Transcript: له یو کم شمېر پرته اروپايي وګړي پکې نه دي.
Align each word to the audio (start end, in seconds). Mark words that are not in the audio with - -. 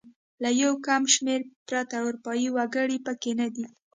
له 0.43 0.49
یو 0.61 0.73
کم 0.85 1.03
شمېر 1.13 1.39
پرته 1.67 1.95
اروپايي 2.05 2.47
وګړي 2.51 2.97
پکې 3.05 3.31
نه 3.39 3.47
دي. 3.55 3.65